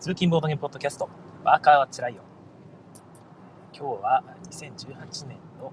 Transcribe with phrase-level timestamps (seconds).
[0.00, 1.10] 通勤ボードゲームポッドキャスト、
[1.42, 2.22] ワーカーはつらいよ。
[3.76, 5.72] 今日は2018年の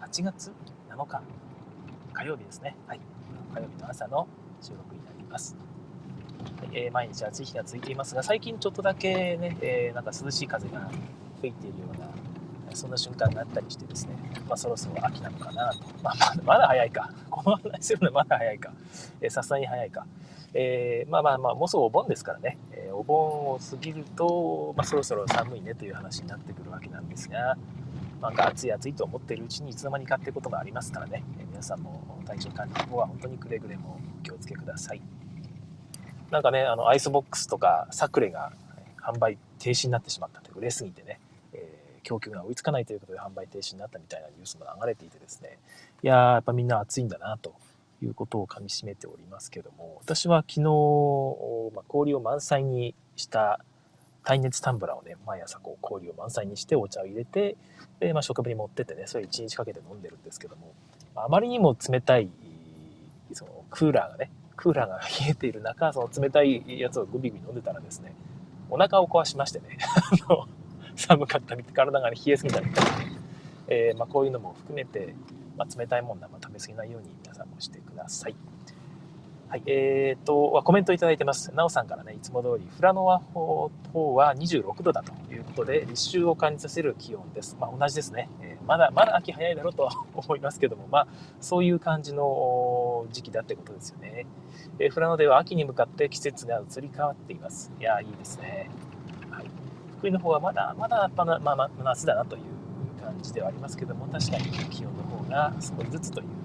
[0.00, 0.52] 8月
[0.90, 1.22] 7日、
[2.12, 2.74] 火曜日ですね。
[2.88, 3.00] はい。
[3.54, 4.26] 火曜日の朝の
[4.60, 5.56] 収録になります。
[6.58, 10.90] はいえー、毎日暑い日が続いていますが、最近ちょっとだけね、えー、なんか涼しい風が
[11.40, 12.08] 吹いているような、
[12.74, 14.16] そんな瞬間があったりしてですね、
[14.48, 15.78] まあ、そろそろ秋なのかなと。
[16.02, 17.08] まあ、まだまだ早いか。
[17.30, 18.72] この話するのまだ早いか。
[19.28, 20.04] さすがに早いか。
[20.54, 22.58] えー、まあまあまあ、もうすぐお盆ですからね、
[23.06, 27.56] 盆を過ぎると、まあ、そろそろ寒いねという話になってくるわけなんですが、
[28.20, 35.02] なんか暑い暑いと思っているうちにいつの間にかってことがありますからね、えー、皆さんも体調管理の方は本当にくれぐれもお気をつけください。
[36.30, 38.52] なんかね、あのアイスボックスとかサクレが
[39.00, 41.20] 販売停止になってしまったという売れすぎてね、
[41.52, 45.58] えー、供給が追いつかないということで販売停止になったみたいなニュースも流れていてですね、
[46.02, 47.52] いやー、やっぱみんな暑いんだなと。
[48.02, 50.60] いうことをかみしめておりますけども、私は昨日、
[51.74, 53.60] まあ、氷を満載にした
[54.24, 57.56] 耐熱タンブラーをね、毎朝こう氷を満載にしてお茶を入れて、
[58.00, 60.72] で、まあ、職場に持ってってね、それ1日かけて飲んでるんですけども、
[61.14, 62.28] あまりにも冷たい、
[63.32, 68.14] そのクーラーがね、クーラーが冷えている中、その冷たいやつをグビグビ飲んでたらですね、
[68.70, 69.78] お腹を壊しましてね、
[70.26, 70.46] あの、
[70.96, 72.84] 寒かったみたい、体が、冷えすぎたみたい
[73.66, 75.14] で、えー、まあ、こういうのも含めて、
[75.56, 78.53] まあ、冷たいもんな、ま、食べ過ぎないように皆さんもしてください。
[79.54, 81.54] はい、えーと、コメントいただいてます。
[81.54, 83.70] なおさんからね、いつも通り、富良野は方
[84.16, 87.56] は26度だということで、立秋を感じさせる気温です。
[87.60, 88.28] まあ、同じですね。
[88.40, 91.06] えー、まだ、まだ秋早いだろうとは 思いますけども、まあ、
[91.40, 94.26] そういう感じの時期だってことですよね。
[94.80, 97.70] えー、富良野では秋に向かって季節が移り変わっています。
[97.78, 98.68] いや、いいですね。
[99.30, 99.44] はい。
[99.98, 102.42] 福井の方はまだ、まだ、まあ、まあ、夏だなという
[103.00, 106.43] 感じではありますけども、確かに気温の方が少しずつという。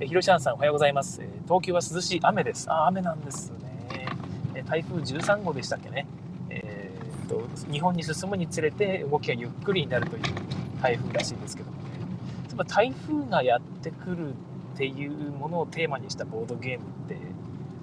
[0.00, 1.20] えひろしあんさんおはようございます。
[1.46, 2.70] 東京は涼しい雨です。
[2.70, 4.06] あ、雨なんですね。
[4.54, 6.06] え台風13号でしたっけね。
[6.50, 7.42] えー、と
[7.72, 10.22] 日本に進むにつれて動きがゆっくりになるという
[10.80, 11.88] 台風らしいんですけどもね。
[12.46, 14.34] 例えば台風がやってくる
[14.74, 17.16] っていうものをテーマにしたボードゲームって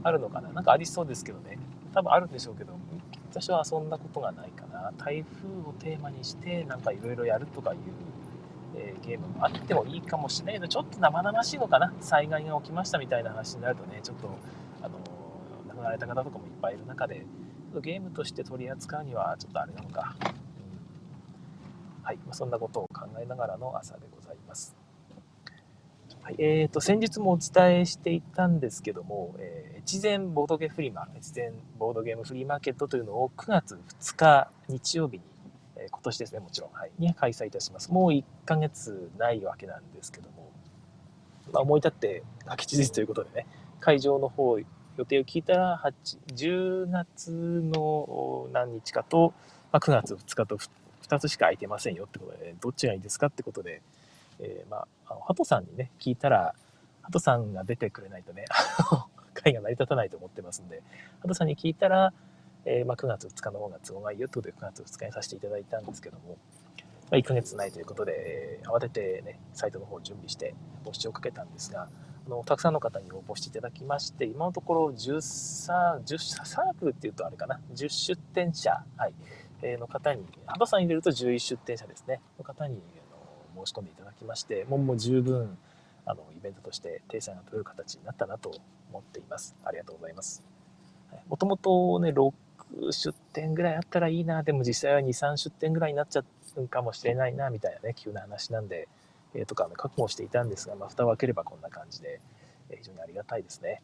[0.04, 0.48] あるのかな？
[0.54, 1.58] なんかありそうですけどね。
[1.94, 2.78] 多分あるんでしょうけど、
[3.30, 4.94] 私はそんなことがないかな。
[4.98, 7.80] 台風をテーマにしてなんかいろいろやるとかいう、
[8.75, 11.94] えー、ゲームもあってもいいかもしれないけど、ちょっと生々しいのかな？
[12.02, 14.30] 災害が起きましたみたいな話になるとね、ちょっと、
[14.81, 17.25] あのー、亡くなられた方とかもいっぱいいる中で、
[17.81, 20.16] ゲームとして取り扱うにはちょっとあれなのか。
[20.22, 24.75] うん、はい、そんなことを考えながらの朝でございます。
[26.22, 35.24] はい、えーと、先日もお伝えしていたんですけども、えー、越前ボードゲフリマ、越前ボードゲームフリーマーケットというのを9月2日日曜日に、
[35.90, 37.91] 今年ですね、もちろん、はい、に開催いたします。
[37.91, 40.51] もう1ヶ月ないわけなんですけども、
[41.51, 43.47] まあ、思い立って空き地ですということでね、
[43.79, 45.81] 会場の方、予定を聞いたら、
[46.34, 49.34] 10月の何日かと、
[49.72, 50.57] まあ、9月2日と
[51.03, 53.81] 2つしか空いてませんよってことで、どっちがいいですかってことで、
[54.40, 56.56] えー、まあ、あの、ハトさんにね、聞いたら、
[57.01, 58.45] ハトさんが出てくれないとね、
[59.35, 60.81] 会が成り立たないと思ってますんで、
[61.22, 62.13] ハトさんに聞いたら、
[62.66, 66.38] えー、まあ、9月2日の方が都合がいいよってことで9月2日にさせていただいたんですけども、
[67.12, 71.88] まあ、1ヶ月ないということで、えー、慌ててね、サイトの方を準備して募集をかけたんですが、
[72.25, 79.14] あの、たくさんの方に応募していただきまして、今のところ10サ10サークルっていうとあれかな、10出店者、はい、
[79.62, 82.81] えー、の方に、ハトさん入れると11出店者ですね、の方に
[83.56, 85.58] 申し込んでいただきまして、もうもう十分、
[86.06, 88.52] あの、イベントとして定裁が取れる形になったなと
[88.90, 89.56] 思っています。
[89.64, 90.44] ありがとうございます。
[91.28, 92.12] もともとね、
[92.92, 96.24] 出店ぐらいあったらいいな、でも実際は2、3出店ぐらいになっちゃ
[96.56, 98.88] うかもしれないな、みたいなね、急な話なんで、
[99.34, 102.22] えー、とか、ね、覚悟していたんですが、まあ、蓋を開ければこんな感じで、
[102.70, 103.81] えー、非常にありがたいですね。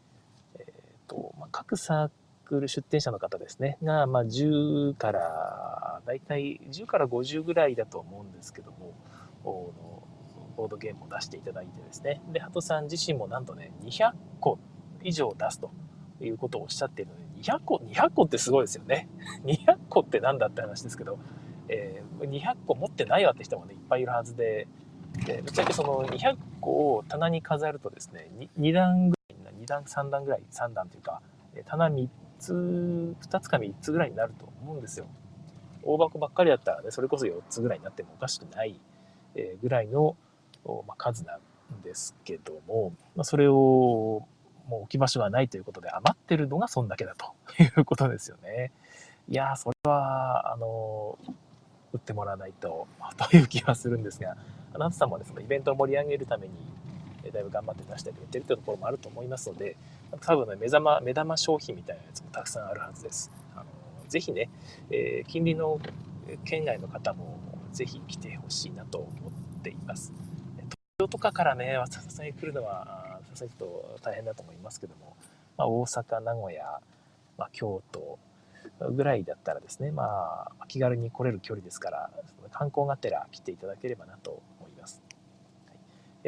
[0.59, 2.09] え、ー、と、まあ、各サー
[2.45, 8.93] クル出店者の方ですね、が、まあ、10から、だいたい10から50ぐらいだと思うんですけども、
[9.43, 10.03] の
[10.55, 14.59] ボードゲームを出していただいてですね、で、ハトさん自身もなんとね、200個
[15.03, 15.71] 以上出すと
[16.21, 19.09] いうことをおっしゃっているので、200個、200個ってすごいですよね。
[19.45, 21.19] 200個って何だって話ですけど、
[21.67, 24.67] えー、200個持ってないわって人もね、いっぱいいるはずで、
[25.25, 31.21] でぶっちゃけその200個を棚に飾るとですね、2, 2段ぐらい、2段、3段ぐらい、3段というか、
[31.65, 32.07] 棚3
[32.39, 35.07] つ、2つか3つぐらいになると思うんですよ。
[35.83, 38.79] 大箱ばっかりだったらね、それこそ4つぐらいになってもおかしくない
[39.61, 40.15] ぐらいの
[40.87, 44.27] ま数なんですけども、まそれを
[44.71, 48.71] もう置き場所がないということで余ってるのがそんだけだということですよね。
[49.27, 51.19] いやそれは、あの、
[51.91, 52.87] 売ってもらわないと、
[53.17, 54.37] という気はするんですが、
[54.73, 56.53] あなたさんもですね、イベントを盛り上げるために、
[57.33, 59.75] だいぶ頑張って出してくれてるというところもあると思いますので、
[60.21, 63.29] 多分ね、目玉、目玉商品みたいなやつもたくさんあるはずです。
[63.55, 63.65] あの
[64.07, 64.49] ぜひね、
[64.89, 65.79] えー、近隣の
[66.45, 67.37] 県外の方も
[67.73, 69.07] ぜひ来てほしいなと思
[69.59, 70.13] っています。
[70.55, 75.15] 東京とかからね、さすがに来るのは、さすがにちょっと大変だと思いますけども、
[75.57, 76.79] まあ、大阪、名古屋、
[77.37, 78.19] まあ、京都
[78.91, 82.09] ぐらいだったらですね、まあ、気軽に来れる距離ですから、
[82.51, 85.01] 観光がてら来ていただければなと思います。
[85.05, 85.11] はい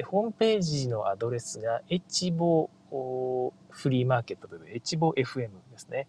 [0.01, 2.71] ホームページのアドレスが、エチボ
[3.69, 6.07] フリーマーケットというエチボ FM ですね。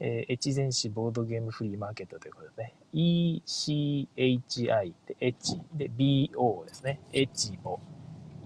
[0.00, 6.98] えー、越前市ボードゲームフリーマーケットということでね、ECHI で H で BO ですね。
[7.12, 7.78] エチボ。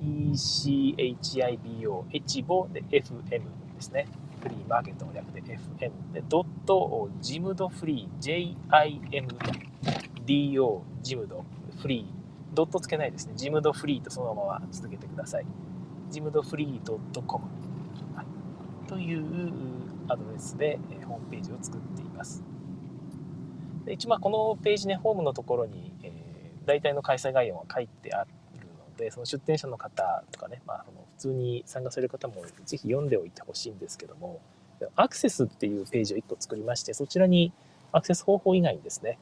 [0.01, 3.43] ECHIBO、エチボで FM
[3.75, 4.07] ですね。
[4.43, 8.55] フリーマーケットの略で FM で、ドット、ジムドフリー、
[10.27, 11.45] JIMDO、ジムド
[11.81, 12.07] フリー、
[12.55, 13.33] ドットつけないですね。
[13.37, 15.47] ジムドフリーとそのまま続けてください。
[16.11, 17.45] ジムドフリー .com、
[18.15, 19.25] はい、という
[20.09, 22.43] アドレスでホームページを作っています。
[23.85, 28.38] で一応このページね、ホームのところに、えー、大体の開催概要が書いてあるの
[28.99, 34.41] で、その出店者の方とかね、まあ、その普通に参加される方もぜひ読んでおいてほしいんですけども、
[34.97, 37.53] アクセスっていうページを1個作りまして、そちらに
[37.93, 39.19] アクセス方法以外にですね、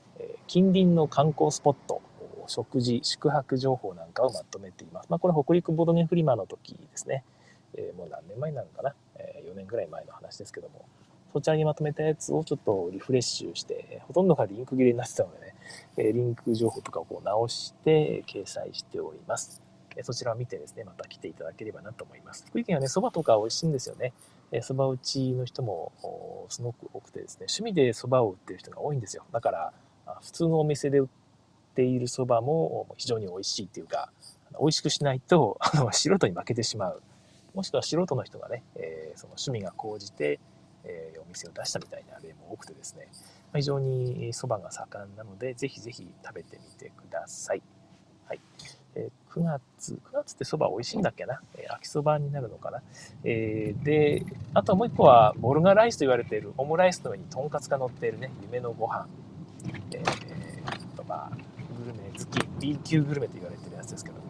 [0.47, 2.03] 近隣の観光スポット、
[2.49, 5.07] 食事、宿泊情報なんかをまとめています。
[5.09, 7.25] まあ、これ北陸ボドゲフリマの時ですね。
[7.75, 10.85] え、もう何年前なのかな、え、4年ぐらい前の話ですけども、
[11.33, 15.55] そちらにまとめたやつをちょっとリフレッシュして、ほとんどがリンク切れになってたので
[16.05, 19.66] ね、リンク情報とかをこう直して掲載しております。
[20.03, 22.45] そちらを見てですね、また来ていただければなと思います。
[22.49, 24.13] 福井県はね、蕎麦とか美味しいんですよね。
[24.53, 29.25] 蕎麦打ちの人もすごく多くてですね、趣味で蕎麦を売ってる人が多いんですよ。
[29.33, 29.73] だから、
[30.23, 31.09] 普通のお店で売っ
[31.75, 34.11] ている蕎麦も非常に美味しいっていうか、
[34.59, 37.03] 美味しくしないと、 あの、素人に負けてしまう。
[37.55, 40.41] もしくは素人の人がね、え、その趣味が高じて、
[40.85, 43.09] え、お店を出したみたいな例も多くてですね、
[43.55, 47.63] 非常に蕎麦が盛んなので、ぜひぜひ食べてみてください。
[48.27, 48.41] はい。
[48.99, 52.83] え、9月、9月って蕎麦美味しいんだっけな、え、秋蕎麦になるのかな？
[53.25, 59.07] えー、で、あともう一個は、ボルガライスと言われている、オムライスの上にとんかつが乗っているね、夢のご飯。
[59.93, 64.23] えー、とまあ、グルメ好き、B 級グルメと言われてるやつですけども、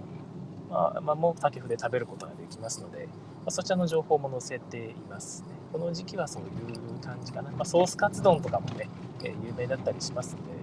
[0.68, 3.12] まあ、まあ、もう竹筆食べることができますので、ま
[3.46, 5.48] あ、そちらの情報も載せていますね。
[5.72, 7.50] この時期はそういう感じかな。
[7.52, 8.88] まあ、ソースカツ丼とかもね、
[9.22, 10.55] え、有名だったりしますので、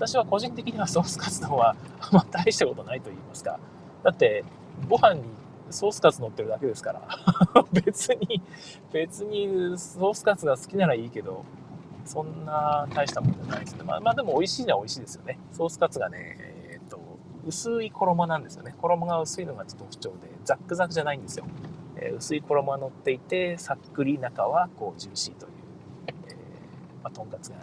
[0.00, 1.76] 私は個人的にはソースカツ丼は
[2.10, 3.60] ま、大したことないと言いますか。
[4.02, 4.44] だって、
[4.88, 5.24] ご飯に
[5.68, 7.02] ソースカツ乗ってるだけですから。
[7.70, 8.40] 別に、
[8.92, 11.44] 別にソースカツが好きならいいけど、
[12.06, 13.82] そんな大したもんじゃないですね。
[13.84, 15.38] まあ、まあ、でも美味しいのは美味しいですよね。
[15.52, 16.16] ソースカツがね、
[16.70, 16.98] えっ、と、
[17.46, 18.74] 薄い衣なんですよね。
[18.80, 21.44] 衣が薄いのがちょっと特徴で、ザックザクじゃないんですよ。
[21.96, 25.52] えー、薄い衣が乗っていて、さっくり中はこうジューシーという、
[26.06, 26.14] えー、
[27.04, 27.56] まあ、とんかつが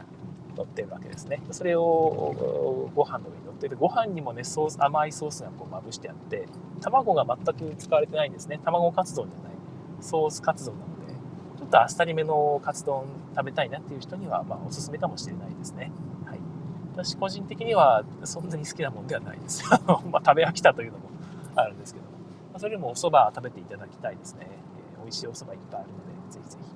[0.57, 1.41] 乗ってるわけですね。
[1.51, 6.47] それをご飯の上に乗ってて、ご飯にもね、ソース、甘いソースがこうまぶしてあって、
[6.81, 8.59] 卵が全く使われてないんですね。
[8.63, 9.51] 卵カツ丼じゃない。
[10.01, 11.13] ソースカツ丼なので、
[11.57, 13.05] ちょっとあっさりめのカツ丼
[13.35, 15.91] 食べたいなっていう人には、まあ、おすすめかもしれないですね。
[16.25, 16.39] はい。
[16.93, 19.63] 私個人的にはそんなに好きなもんではないです。
[19.69, 21.05] まあ、食べ飽きたというのも
[21.55, 22.05] あるんですけど。
[22.05, 22.11] ま
[22.55, 24.47] あ、それよりもお蕎麦食べていただきたいですね。
[24.49, 26.67] えー、美味しいお蕎麦いっぱいあるので、ぜひぜひ。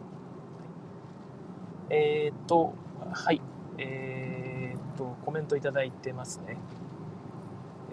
[1.90, 2.74] えー、っと、
[3.12, 3.42] はい。
[3.82, 6.58] えー、っと、コメントいただいてますね。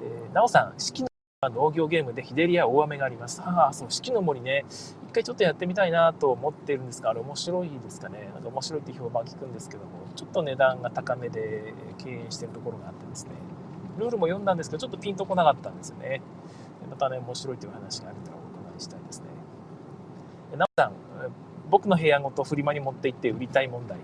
[0.02, 1.08] えー、なおさん、四季の
[1.42, 3.40] 農業ゲームで日照りや大雨があります。
[3.42, 4.64] ああ、そう、四季の森ね、
[5.08, 8.30] 一回ちょっとやってみたいなと思ってるんですが、あれ面白いですかね。
[8.34, 13.30] なんか面白いって評判聞くんですけども、ちょっと値段が高めで経営してるところがあってですね、
[13.98, 16.20] ルールも読んだんですけど、ちょっとピンとこなかったんですよね。
[16.90, 19.26] またね、面白いという話があったらお伺いしたいですね。
[20.56, 20.92] なおさん、
[21.70, 23.98] 僕の部屋ごとフリマに持って行って売りたい問題。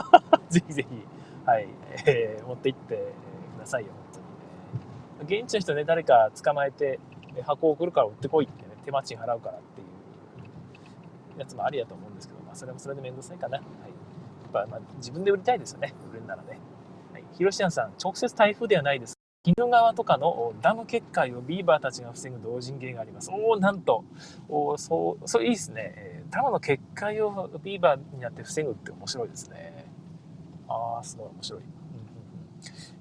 [0.48, 1.06] ぜひぜひ、
[1.46, 1.68] はい、
[2.06, 3.12] えー、持って行って
[3.56, 4.22] くださいよ、本
[5.18, 5.42] 当に、ね。
[5.42, 7.00] 現地の人ね、誰か捕まえて、
[7.44, 9.84] 箱を送るから売ってこいってね、手間賃払うからってい
[11.36, 13.58] うやつもありやと思うんですけど、まあ、それもそれでめんどくさいかな。
[13.58, 13.66] はい。
[13.66, 13.68] や
[14.48, 16.58] っぱ、まあ、自分で売りたいですよね、売るならね。
[17.12, 17.24] はい。
[17.32, 19.14] ヒロシアンさん、直接台風ではないです。
[19.46, 23.30] 鬼怒川とかのダム決壊をビーバーたちが防ぐ同人芸があります。
[23.30, 24.04] おお、なんと、
[24.50, 26.24] おそう、それいいですね。
[26.28, 29.79] ダムの決壊をビーバーになって防ぐって面白いですね。
[30.70, 31.60] ああ、すごい面白い。
[31.60, 31.70] うんうん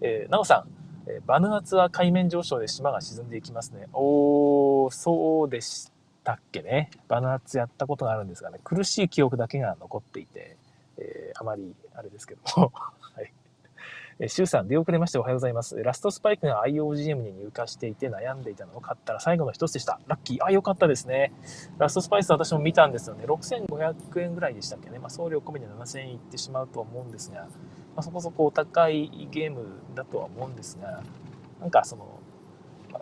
[0.02, 0.66] えー、なおさ
[1.06, 3.88] ん、えー、バヌアツは海面上昇で島が沈んでいきますね。
[3.94, 5.92] おー、そうでし
[6.24, 6.90] たっけね。
[7.08, 10.58] バヌアツやったことがあるんですがね、苦しい記憶だけが残っていて、
[10.98, 12.72] えー、あまりあれですけども。
[14.28, 15.82] シュウさん、出遅れましておはようございます。
[15.82, 20.02] ラストスパイクが IOGM に入荷していて悩んでいたのを買ったら最後の一つでした。
[20.08, 20.44] ラッキー。
[20.44, 21.32] あ、よかったですね。
[21.78, 23.24] ラストスパイス私も見たんですよね。
[23.26, 25.00] 6500円ぐらいでしたっけね。
[25.00, 27.48] まあ、送料込みで7000円いってしまうとは思うんですが、ま
[27.98, 29.64] あ、そこそこお高いゲーム
[29.96, 31.02] だとは思うんですが、
[31.62, 32.20] なんかその、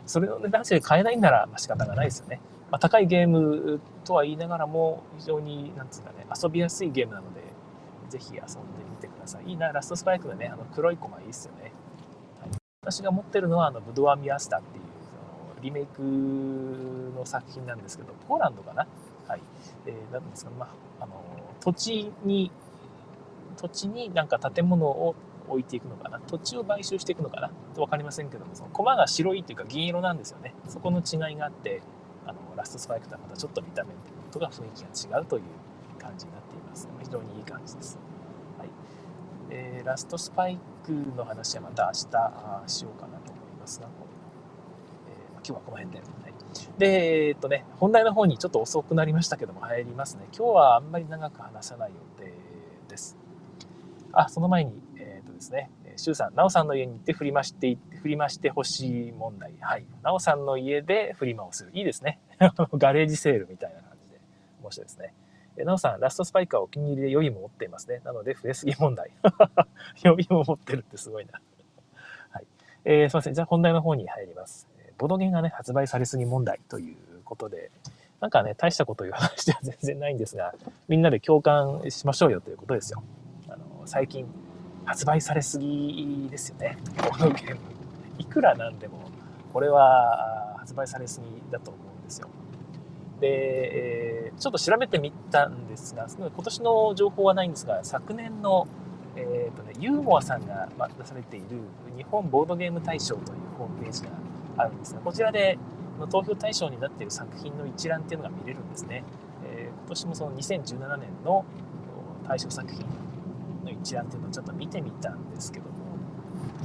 [0.06, 2.40] それの値段で買えないんなら仕方がないですよね。
[2.70, 7.42] まあ、高いゲームとは言いながらも、非常に、なんつうかね、遊びやすいゲームなので、
[8.10, 8.42] ぜひ遊んで
[8.90, 9.50] みてください。
[9.50, 11.72] いいな、ラストスパイクのね、あの黒いコマいいっすよね。
[12.42, 12.50] はい、
[12.82, 18.88] 私が持ってるのは、あの、ブドアミアスタっていう、そのリメイクの作品なんですけど、ポーランドかな？
[19.28, 19.42] はい。
[19.86, 20.66] えー、なんですか、ま
[21.00, 21.24] あ、あの、
[21.60, 22.52] 土地に、
[23.58, 25.16] 土地になんか建物を
[25.50, 26.20] 置いていくのかな？
[26.28, 27.52] 土地を買収していくのかな？
[27.76, 31.84] 分かりませんけどもその駒が白いっていうか銀色なんですよねそこの違いがあって
[32.26, 33.92] あのラストスパイクとはまたちょっと見た目
[34.32, 35.44] とか雰囲気が違うという
[36.02, 36.47] 感じになって
[36.86, 37.98] います非常にいい感じです、
[38.58, 38.70] はい
[39.50, 43.88] えー、ラストスパイクの話はまた明日しようかなと思いますが、
[45.10, 46.34] えー、今日はこの辺で、はい、
[46.78, 52.34] でえー、っとね本題の方にちょっと遅くなりましたけども入りますね今日はあんまり長く話さない予定
[52.88, 53.18] です
[54.14, 59.54] あその前にえー、っとですね、周さん、なおさんの家に行って振りまして、振りましてほしい問題。
[59.60, 59.86] はい。
[60.04, 61.70] なおさんの家で振り回す。
[61.74, 62.20] いいですね。
[62.74, 64.20] ガレージセールみたいな感じで。
[64.62, 65.14] 面白いですね。
[65.66, 68.02] なおさん、ラストスパイカーお気に入りで予備も持っていますね。
[68.04, 69.12] なので、増えすぎ問題。
[70.04, 71.40] 予備も持ってるってすごいな。
[72.32, 72.46] はい。
[72.86, 73.34] えー、すいません。
[73.34, 74.68] じゃあ本題の方に入ります。
[74.98, 77.72] ボドゲンがね、発売されすぎ問題ということで、
[78.20, 80.54] なんかね、大したこと言う話では全然ないんですが、
[80.88, 83.04] みんなで共感しましょうよということですよ。
[83.48, 84.28] あの、最近、
[84.86, 86.78] 発売されすぎですよね。
[86.98, 87.60] このゲーム。
[88.18, 89.00] いくらなんでも、
[89.54, 92.30] これは発売されすぎだと思うんですよ。
[93.20, 98.68] で、えー、ちょっと調べてみたんですが、今年の情報はないんですが、昨年の、
[99.16, 101.48] えーとね、ユーモアさんが出されている
[101.96, 104.10] 日本ボードゲーム大賞というホームページが
[104.58, 105.58] あるんですが、こちらで
[106.10, 109.04] 投票対象になっている作品の一覧っていうのが見れるんですね。
[109.46, 111.46] えー、今年もその2017年の
[112.28, 112.80] 対象作品
[113.64, 115.72] の一覧っていうのをちょっと見てみたんですけども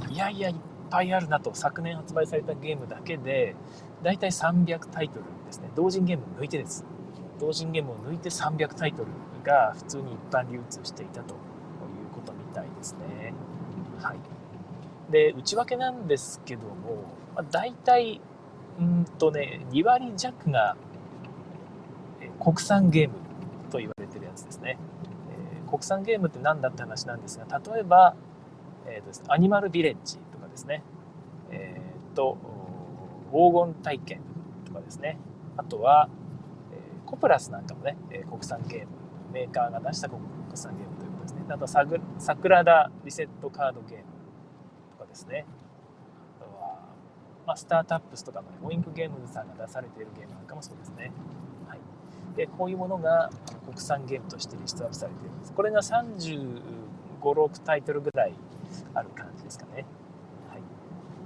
[0.09, 0.55] いやいやいっ
[0.89, 3.55] ぱいあるなと昨年発売されたゲームだけで
[4.03, 5.69] だいたい300タイトルですね。
[5.75, 6.83] 同人ゲームを抜いてです。
[7.39, 9.09] 同人ゲームを抜いて300タイトル
[9.43, 11.37] が普通に一般流通していたという
[12.13, 13.33] ことみたいですね。
[14.01, 14.19] はい。
[15.11, 17.03] で内訳なんですけども、
[17.35, 18.21] まあ、大体
[18.79, 20.75] うんとね2割弱が
[22.39, 23.15] 国産ゲーム
[23.69, 24.77] と言われてるやつですね。
[25.67, 28.15] え国産ゲームって何だって話なんですが例えば、
[28.87, 30.83] えーとです、ねアニマルビレッジとかですね。
[31.51, 31.79] え
[32.11, 32.37] っ、と
[33.31, 34.21] 黄金体験
[34.65, 35.19] とかですね。
[35.57, 36.09] あとは、
[36.71, 38.87] え、コプラスなんかもね、え、国産ゲーム
[39.31, 40.21] メーカーが出した国
[40.53, 44.03] 産ゲームということですねあとサグ桜田リセットカードゲーム
[44.91, 45.45] とかですね
[46.39, 46.79] あとは、
[47.47, 51.11] まあ、スタートアップスとかの、ね、オインクゲームズさんが出されているゲームなんかもそうですね
[51.67, 51.79] はい
[52.35, 53.31] でこういうものが
[53.65, 55.53] 国産ゲームとしてリストアップされています。
[55.53, 56.61] これが35、
[57.21, 58.33] 6タイトルぐらい
[58.93, 59.85] ある感じですかね。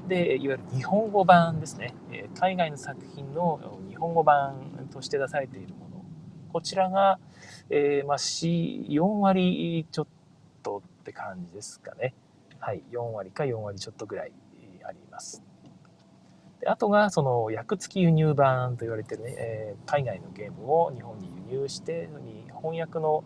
[0.08, 1.94] で、いわゆる日本語版ですね。
[2.40, 3.60] 海外の作品の
[3.90, 6.06] 日本語版として出されているもの。
[6.54, 7.20] こちらが、
[7.70, 10.08] えー、まあ、4割ちょっ
[10.64, 12.14] とって感じですかね。
[12.60, 14.32] はい、4割か4割ちょっとぐらい
[14.84, 15.44] あります。
[16.60, 22.10] であとがその役付き輸入版と言われてるね、えー、海外のゲームを日本に輸入して
[22.56, 23.24] 翻訳の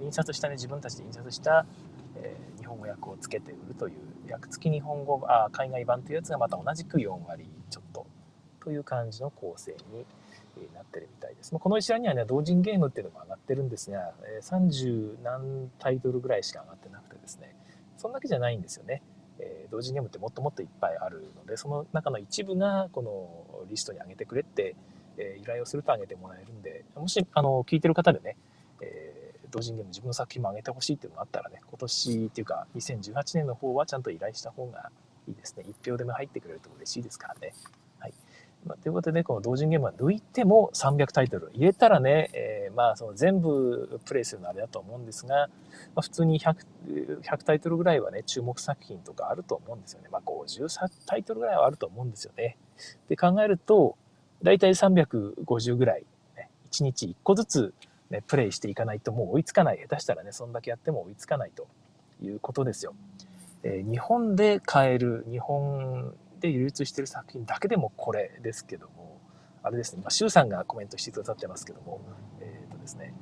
[0.00, 1.66] 印刷したね自分たちで印刷した、
[2.16, 2.51] えー、
[2.82, 3.94] 語訳をつけて売るという
[4.26, 8.06] 役付き日本語あ海外版というやつがまた同じく4割ちょっと
[8.60, 10.04] という感じの構成に
[10.74, 11.52] なってるみたいです。
[11.52, 14.12] この一覧にはね同人ゲームっていうのも上がってるんですが
[14.42, 17.56] 30何タイトルぐらいしか上がってなくてですね
[17.96, 19.02] そんだけじゃないんですよね。
[19.38, 24.76] え同時ゲームってもっともっといっぱいあるのでその中の一部がこのリストに上げてくれって、
[25.16, 28.36] え依頼をすると上げてもらえるんでもしあの聞いてる方でね、
[28.80, 29.21] えー、
[29.52, 34.90] 同人ゲーム自分の作品も上げてほしいっていうのがあったらね今年っていうか2018年の方はちゃんと依頼した方が
[35.28, 37.54] いいですね1票でも入ってくれると嬉しいですからね。
[38.00, 38.14] はい
[38.64, 45.48] まあ、ということで、ねこの同人ゲームは抜いても300タイトル入れたらね、えー、まあその全部プレイするのはあれだと思うんですが、
[45.94, 50.08] まあ、普通に 100, 100タイトルぐらいはね、注目作品とかあると思うんですよね。
[50.12, 50.68] まあ50
[51.06, 52.56] タイトルぐらいはあると思うんですよね。
[53.08, 53.96] で考えると、
[54.42, 56.04] だいたい350ぐらい、
[56.36, 57.74] ね、1日1個ずつ、
[58.12, 59.78] ね、プレイしていかないともう追いつかない。
[59.78, 61.66] 下手したらね、そんだけやっても追いつかないと
[62.22, 62.94] いうことですよ。
[63.64, 69.18] えー、日本で買える、日本で流通してる作品だけでもこれですけども、
[69.62, 72.00] あれですね、まあ、さんがコメントしてくださってますけども、
[72.40, 73.14] えっ、ー、とですね、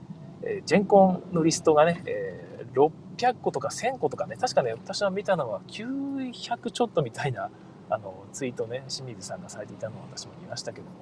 [0.43, 7.51] えー、ジェンコンのリストがね、えー、600個とか1000個とかね、確かね、私は見たのは900ちょっとみたいな
[7.91, 10.93] あのツイートね、清水さんがされていたのを私も見ましたけども、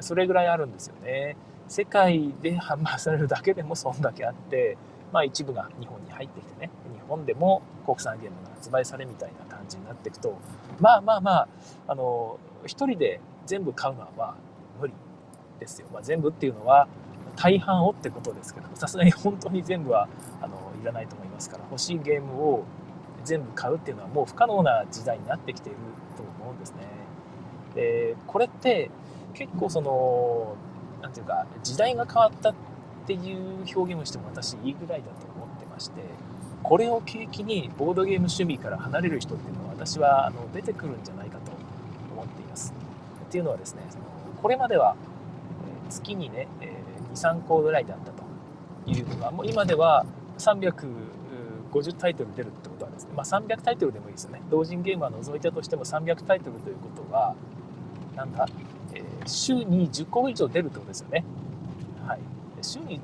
[0.00, 1.36] それぐらいあるんですよね。
[1.68, 4.76] 世界で販売されるだけでもそんだけあって、
[5.12, 10.38] まあ一部が日本に入ってきてね、日本でも国産ゲームが発売されみたいな感じになっていくと、
[10.80, 11.48] まあまあまあ、
[11.88, 14.34] あの、一人で全部買うのはまあ
[14.80, 14.94] 無理
[15.60, 15.88] ですよ。
[15.92, 16.88] まあ、全部っていうのは
[17.36, 20.08] 大半をってことですけど、さすがに本当に全部は
[20.40, 22.64] あのいらないと思いますから、欲しいゲームを
[23.24, 25.78] 全部買うっていうのはもう不可能な時代になってきている
[26.16, 26.78] と思うんですね。
[27.74, 28.90] で、これって
[29.34, 30.56] 結構その、
[31.00, 32.54] なんていうか、時代が変わったっ
[33.06, 36.02] ていう表現をしても私いいぐらいだと思ってまして、
[36.62, 41.50] これを契機にボードゲーム趣味から離れる人っていうのは私はあの出てくるんじゃないかと
[42.14, 42.72] 思っています。
[43.26, 44.04] っていうのはですね、その
[44.40, 44.94] これまでは
[45.88, 46.48] 月にね、
[47.14, 48.22] 2、3個ぐらいだったと
[48.86, 50.06] いうのが、もう今では
[50.38, 54.42] 350タイトル出るってことはですね、まあ、300タイトルでもいいですよね。
[54.50, 57.34] 同人ゲームは除いたとしても300タイトルということは、
[58.14, 58.46] なんだ、
[59.26, 61.24] 週に10個以上出るってことですよね。
[62.06, 62.20] はい。
[62.62, 63.00] 週に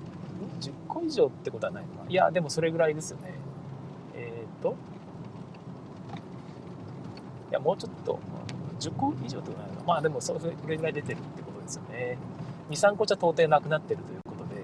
[0.61, 3.35] 10個以上ってことはないのかいや、でもそれぐらいですよね。
[4.15, 4.75] えっ、ー、と、
[7.51, 8.19] いや、もうちょっと、
[8.81, 12.19] 10個以上ってことないのかまあでもそれぐらい出てるってことですよね。
[12.71, 14.63] 2、3個じゃ到底なくなってるということで、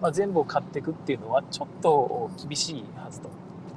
[0.00, 3.30] まあ、全部を買っていくっていうのはちょっと厳しいはずと。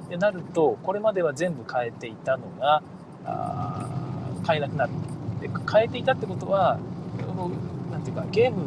[0.08, 2.82] でなると、これまでは全部変えていたのが、
[3.24, 3.88] あ
[4.44, 4.92] 買えなくなる。
[5.40, 6.78] で変えていたってことは、
[7.90, 8.64] なんていうか、ゲーム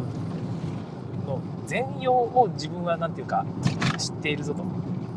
[1.26, 3.46] の全容を自分はなんていうか、
[3.98, 4.64] 知っているぞと。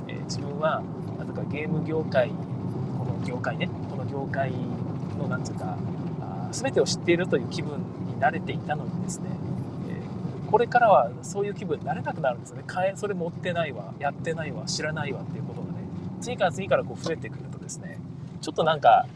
[0.08, 0.82] えー、自分は、
[1.18, 2.30] なんとかゲーム業界、
[2.98, 4.52] この業界ね、この業界
[5.18, 5.76] のなんていうか
[6.20, 9.30] あ、全てを知っているという気分に慣れていたのにですね、
[10.50, 12.64] これからはそういう気分になれなくなるんですよね。
[12.66, 15.72] 買え、それ持ってないわ、やってないわ、知らないわっていうことがね、
[16.20, 17.98] 次から次からこう増えてくるとですね、
[18.40, 19.06] ちょっとなんか、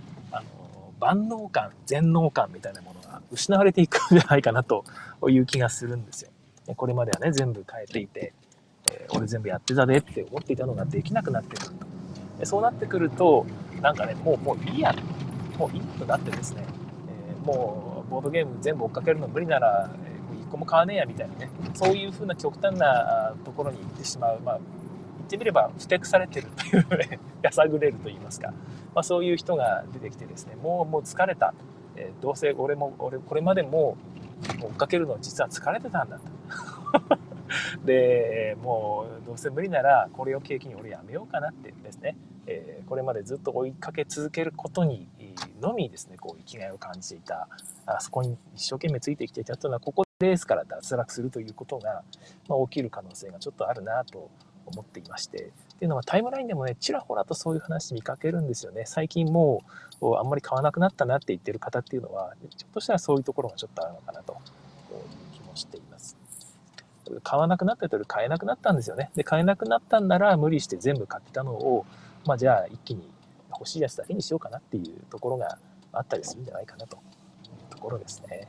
[1.00, 4.84] 万能感、全能感みたいなものが失われていくんじゃないかなと
[5.28, 6.30] いう気がするんですよ。
[6.76, 8.32] これまではね、全部変えていて、
[8.92, 11.74] えー、俺全部やってたでって思っていたのができなくなってくる
[12.38, 12.46] と。
[12.46, 13.44] そうなってくると、
[13.80, 14.94] なんかね、もう、もういいや、
[15.58, 16.64] もういいとなってですね、
[17.30, 19.90] えー、もうボードゲーム全部追っかけるの無理なら、
[20.50, 24.60] 個も買わねえやみたいなねそういう風な極端なところに行ってしまうまあ
[25.30, 26.86] ってみればふてくされてるという
[27.42, 28.48] やさぐれると言いますか、
[28.94, 31.54] まあ、そういう人が出てきてですねもうもう疲れた、
[31.96, 33.96] えー、どうせ俺も俺これまでも
[34.60, 36.24] 追っかけるの実は疲れてたんだと。
[37.84, 42.16] でもうどうせ無理ならこれを契機に俺やめようかなってですね、
[42.46, 45.08] えー、これまでずっと追いかけ続けることに
[45.60, 47.48] のみですねこう生きがいを感じていた。
[47.86, 52.02] あそこに一生懸命ついてきていたというのはここレースから脱落するということが、
[52.46, 54.30] まあ、起きる可能性がちょっとあるなと
[54.66, 55.38] 思っていまして。
[55.38, 58.84] っていうのはタイムラインでもね、ちらほらとそういう話見かけるんですよね。
[58.86, 59.62] 最近も
[60.00, 64.38] うあんまり買わなくなったなって言ってる方っていうのは、ちょっとしたらそういうところがちょっとあるのかなという
[65.32, 66.16] 気もしています。
[67.22, 69.10] 買わなくなったというより買えなくなったんですよね。
[69.16, 71.84] で、買えなくなったんなら無理して全部買ったのを、
[72.24, 73.10] まあじゃあ一気に
[73.50, 75.58] 欲しいやつだけにしようかなっていうところが
[75.92, 78.46] あったりするんじゃないかなというところですね。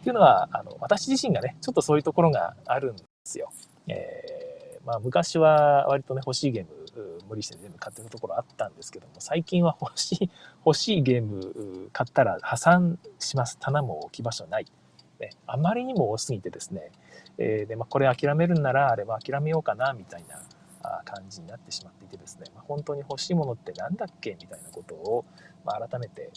[0.00, 3.50] っていうのは、あの、私自身がね、ちょっとそういうところがあるんですよ。
[3.88, 4.33] え、
[4.84, 10.30] まあ、昔は割とね、欲しいゲーム、無理して全部買ってるところあったんですけども、最近は欲しい、
[10.64, 13.58] 欲しいゲーム買ったら破産します。
[13.58, 14.66] 棚も置き場所ない。
[15.20, 16.90] ね、あまりにも多すぎてですね、
[17.38, 20.40] えー、で、まあ、これ諦めるんなら、あれば諦めようかな、みたいな
[21.04, 25.24] 感じになってしまっていてですね、まあ、本当に欲しいものって何だっけみたいなことを、
[25.64, 26.30] まあ、改めて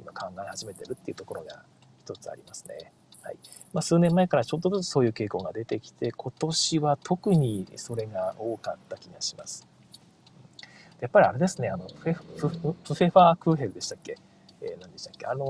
[0.00, 1.62] 今考え始めてるっていうところが
[2.00, 2.92] 一つありますね。
[3.24, 3.36] はい
[3.72, 9.66] まあ、数年前からちょっとずつそういう傾向が出てきて、今年は特にそれが多かった気がします。
[11.00, 14.16] やっぱりあれですね、あの、フェフフフェファークーヘルでしたっけ？
[14.60, 15.26] えー、何でしたっけ？
[15.26, 15.44] あの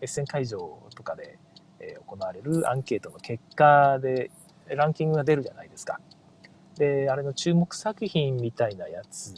[0.00, 1.38] ー、エッセン会場とかで、
[1.80, 4.30] えー、行われるアンケートの結果で
[4.68, 6.00] ランキングが出るじゃないですか。
[6.76, 9.34] で、あれの注目作品みたいなやつ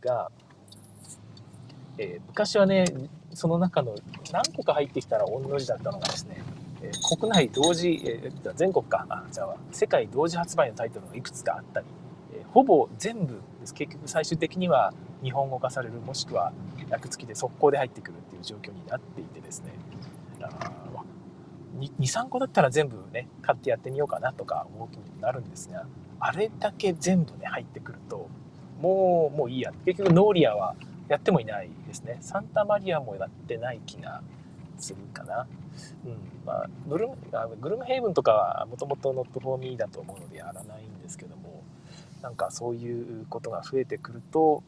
[0.00, 0.30] が、
[1.98, 2.84] えー、昔はね、
[3.34, 3.94] その中の
[4.32, 6.42] 何個か入ってきたら御の字だったのがですね、
[6.82, 11.86] えー、国内同時、えー、全国か、あ、じゃあ、世界同時発売のタイトルがいくつかあったり、
[12.34, 13.74] えほぼ全部です。
[13.74, 16.52] 結局最終的には日本語化される、もしくは
[16.90, 19.72] 訳付きで速攻で入ってくるっていう状況になっていてですね、
[21.78, 25.86] 2、3個だったら全部ね、買ってやってみようかなとか思う気になるんですが、
[26.20, 28.28] あれだけ全部ね、入ってくると、
[28.80, 29.72] もう、もういいや。
[29.84, 30.74] 結局、ノーリアは
[31.08, 32.18] やってもいないですね。
[32.20, 34.22] サンタマリアもやってない気が
[34.78, 35.46] するかな。
[36.04, 36.16] うん。
[36.44, 37.16] まあ、グルム、
[37.60, 41.62] グルムヘイブンとかはもともとノットフォーミーだと思うのでやらないんですけども、
[42.22, 44.62] なんかそういうことが増えてくると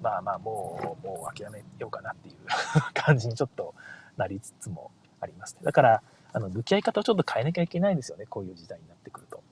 [0.00, 2.34] まあまあもうもう諦めようかなっていう
[2.94, 3.74] 感じにちょっと
[4.16, 4.90] なりつつも
[5.20, 9.42] ありますねだからあの向き合い方をちょっと変えなきゃいけないんですよねこういう時代になってくると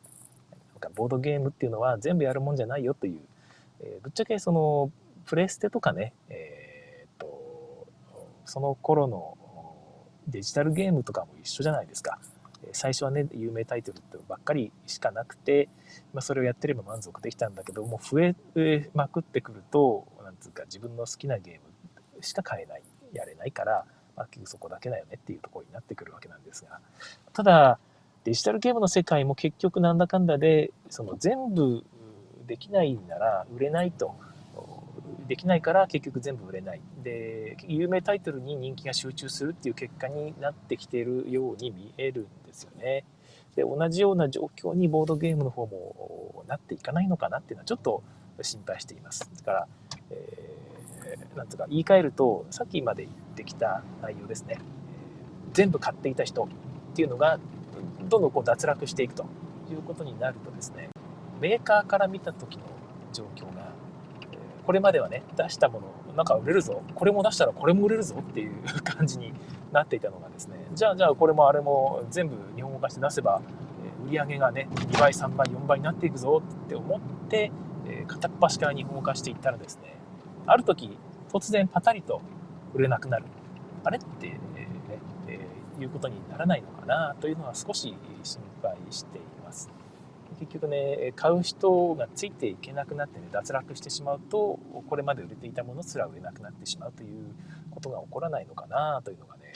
[0.74, 3.20] なんかボードゲームっていうのは全部やるもんじゃないよという、
[3.80, 4.90] えー、ぶっちゃけその
[5.26, 7.88] プレステとかね、えー、っと
[8.44, 9.36] その頃の
[10.28, 12.18] デジタルゲームとかも一緒じゃないですか。
[12.72, 15.68] 最初はね有名タイトルってばっかりしかなくて、
[16.12, 18.34] まあ、それをやってれば満足できたんだけども増え
[18.94, 21.54] まくってくるとなんつうか自分の好きなゲー
[22.16, 23.84] ムしか買えないやれないから、
[24.16, 26.80] まあ、結局そこだけだよねっていうところになってくるわけなんですが。
[27.32, 27.78] ただ
[28.24, 31.84] デジタルゲームの世界も結局なんだかんだでその全部
[32.46, 34.16] できないなら売れないと
[35.28, 43.04] できないから結局全部売れないで有名タイトルに人気が集中するっていう結果になってきているように見えるんですよね。
[43.54, 48.02] で同じような状況にボードゲームの方もなっていかないのかなっていうのはちょっと
[48.42, 49.30] 心配しています。
[49.38, 49.68] だから、
[50.10, 54.64] えー、なんとか言い換えるとさっきまで言ってきた内容ですね、え、
[55.52, 56.48] 全部買っていた人っ
[56.94, 57.38] ていうのが
[58.08, 59.26] どんどんこう脱落していくと
[59.70, 60.90] いうことになるとですね
[61.40, 62.64] メーカーから見た時の
[63.12, 63.65] 状況が
[64.66, 66.82] これまではね出したものなんか売れるぞ。
[66.94, 68.52] これも出したらこれも売れるぞっていう
[68.82, 69.32] 感じに
[69.72, 70.56] なっていたのがですね。
[70.72, 73.40] じゃあじゃあこれもあれも全部日本語化して出せば
[74.06, 77.52] 売り上げがね2倍3倍4倍になっていくぞって思って
[78.08, 79.94] 片っ端から日本語化していったらですね
[80.46, 80.98] ある時
[81.32, 82.20] 突然パタリと
[82.74, 83.24] 売れなくなる。
[83.84, 84.38] あれって、ね
[85.28, 89.70] えー、いうことにならないのかなというのは少し心配しています。
[90.38, 97.34] 結局ね買う人がついていけなくなってね脱落してしまうとこれまで売れていたものすら売れなくなってしまうという
[97.70, 99.52] ことが起こらないのかなというのがね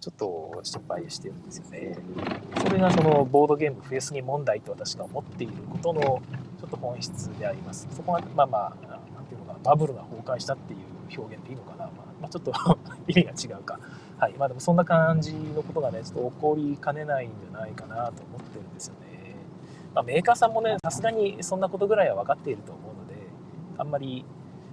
[0.00, 1.96] ちょっと心配してるんですよね。
[2.62, 6.00] それがそのボードゲーム増えすぎ問題と私が思っていることの
[6.60, 7.88] ちょっと本質であります。
[7.94, 8.76] そこはまあまあ
[9.14, 10.78] 何ていうのかなバブルが崩壊したっていう
[11.18, 11.90] 表現でいいのかな、まあ、
[12.22, 12.52] まあ、ちょっと
[13.08, 13.78] 意味が違うか。
[14.18, 14.34] はい。
[14.34, 18.47] まあでもそんな感じのことがねちょっと起こりかねないんじゃないかなと思って
[19.98, 23.16] まあ、メーカーさんもね、さすがにそんなことぐらいは分かっていると思うので、
[23.78, 24.24] あんまり、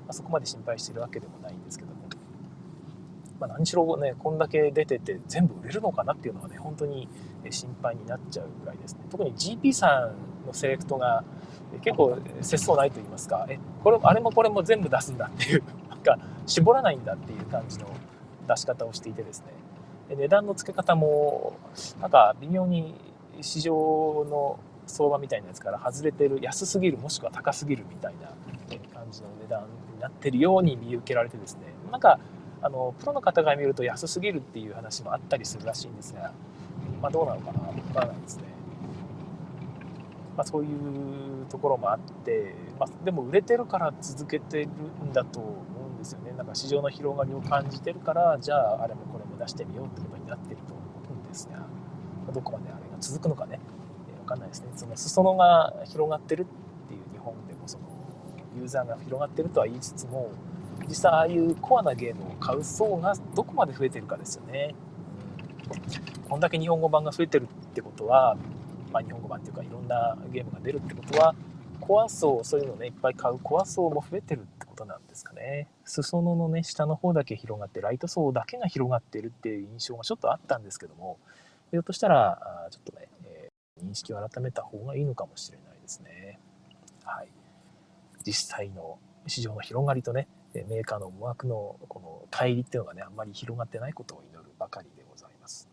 [0.06, 2.04] ま、そこまで心配してるわけでもないんですけども、
[3.40, 7.10] まあ、何しろね、こんだけ出てて全部売れるのかなっていうのはね、本当に
[7.50, 9.00] 心配になっちゃうぐらいですね。
[9.10, 10.12] 特に GP さ
[10.44, 11.24] んのセレクトが
[11.82, 17.88] 結構節操ないと言いますか、え、これ、あれもこれも全部出すんだっていう、 なんか絞らないんだっていう感じの
[18.48, 19.44] 出し方をしていてです
[20.08, 21.54] ね、値段の付け方も、
[22.00, 22.94] なんか微妙に
[23.42, 23.74] 市場
[24.30, 28.28] の相場みたいなやつから外れてる安すぎるもしくは高すぎるみたいな
[28.93, 29.62] 感じの値段
[29.93, 31.62] になってるように見受けられてですね。
[31.91, 32.19] なんか
[32.62, 36.34] あのプロの方が見ると安すぎるっていう話もあったりするらしいんですが、
[37.02, 37.60] まあ、どうなのかな。
[37.60, 38.43] わからないですね、
[40.36, 45.52] まあ、そういうところもあって、まあ、でも売れてるから続けてるんだと思
[45.91, 46.32] うんですよね。
[46.36, 51.60] なんか市場の広がりを感じてるからじゃああれもこれも出してみようってことになってると思うんですが
[52.34, 53.60] どこまであれが続くのかね。
[54.26, 54.68] 分かんないですね。
[54.76, 56.46] その裾野が広がってるっ
[56.88, 57.84] ていう日本でもその
[58.58, 60.32] ユーザーが広がってるとは言いつつも
[60.88, 64.76] 実際ああいうコアなゲームを買う層がどこまで増えてるかですよね、
[66.30, 68.38] こんだけ日本語版が増えてるってことは、
[68.92, 71.36] まあ、日本語版っていうかいろんなゲームが出るってことは
[71.80, 75.68] コア層そういうのをねいっぱい買うコア層も増えてるってことなんですかね。
[75.86, 81.18] 裾野のね下の方だけ広がってライト層だけが広がってるっていう印象がちょっとあったんですけども
[81.72, 83.08] ひょっとしたらちょっとね
[83.84, 86.40] 認識を改めた方がいいのかもしれないですね。
[87.04, 87.30] はい、
[88.24, 95.68] 実際の市場の広がりとねメーカーの思惑のこの乖離っていうのがねあんまり広がってないことを祈るばかりでございます。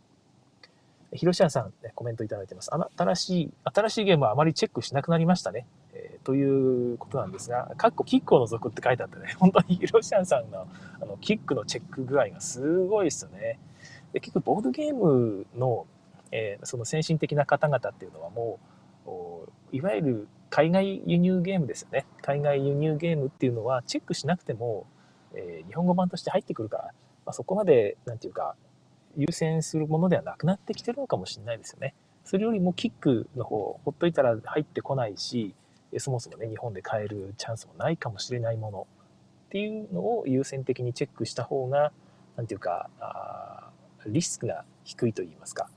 [1.14, 2.70] 広島さん、ね、コメントいただいてます。
[2.96, 5.66] 新しい、新しいゲームはあまりチェックしなくなりましたね。
[5.92, 10.66] えー、ということなんですが、かっこキックを除くって書いてあってね、 本当に広島さんの
[11.00, 13.58] あのキックのチェック具合がすごいですよね。
[14.14, 15.86] で結局ボードゲームの
[16.32, 18.72] えー、その先進的な方々っていうのはもう
[19.76, 22.06] いわゆる海外輸入ゲームですよね。
[22.20, 24.86] 海外輸入ゲームっていうのはチェックしなくても、
[25.34, 26.84] えー、日本語版として入ってくるから、
[27.24, 28.54] まあ、そこまで何て言うか
[29.16, 31.94] 優先するものではなくなってきてるのかもしれないですよね。
[32.24, 35.54] それよりもキックの方ほっといたら入ってこないし
[35.98, 38.86] そもそもね日本で買えるチャンスもないかもしれないもの。
[39.46, 41.92] っていうのを優先的にチェックした方が
[42.36, 43.70] 何て言うかあ
[44.06, 45.68] リスクが低いと言いますか。